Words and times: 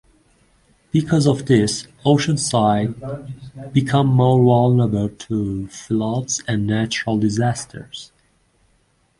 Because 0.91 1.27
of 1.27 1.45
this, 1.45 1.85
Oceanside 2.03 3.71
became 3.71 4.07
more 4.07 4.43
vulnerable 4.43 5.09
to 5.09 5.67
floods 5.67 6.41
and 6.47 6.65
natural 6.65 7.19
disasters. 7.19 8.11